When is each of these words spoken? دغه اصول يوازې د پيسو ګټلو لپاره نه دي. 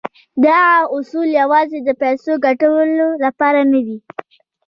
دغه 0.43 0.77
اصول 0.97 1.27
يوازې 1.41 1.79
د 1.81 1.89
پيسو 2.01 2.31
ګټلو 2.45 3.07
لپاره 3.25 3.59
نه 3.71 3.79
دي. 3.85 3.97